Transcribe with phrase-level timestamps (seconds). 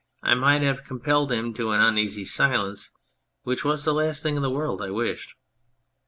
[0.23, 2.89] I might have compelled him to an uneasy silence,
[3.43, 5.35] which was the last thing in the world I wished.